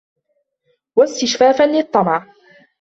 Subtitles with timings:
[0.95, 2.25] وَاسْتِشْفَافًا لِلطَّمَعِ